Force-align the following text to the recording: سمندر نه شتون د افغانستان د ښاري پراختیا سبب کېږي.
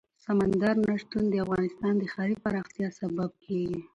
سمندر 0.25 0.75
نه 0.85 0.93
شتون 1.01 1.23
د 1.29 1.33
افغانستان 1.45 1.93
د 1.97 2.03
ښاري 2.13 2.35
پراختیا 2.43 2.87
سبب 2.99 3.31
کېږي. 3.45 3.79